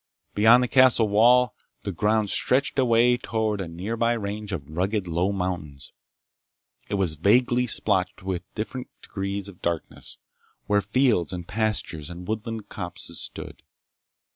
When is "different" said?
8.55-8.87